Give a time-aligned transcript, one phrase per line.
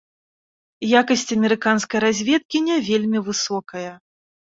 [1.01, 3.91] Якасць амерыканскай разведкі не вельмі высокая.